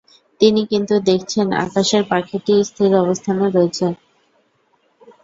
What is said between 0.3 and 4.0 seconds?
তিনি কিন্তু দেখছেন আকাশের পাখিটি স্থির অবস্থানে রয়েছে।